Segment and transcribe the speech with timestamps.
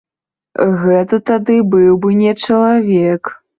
[0.85, 3.35] Гэта тады быў бы не чалавек.